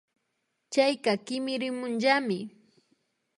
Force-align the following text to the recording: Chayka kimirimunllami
Chayka 0.73 1.13
kimirimunllami 1.25 2.39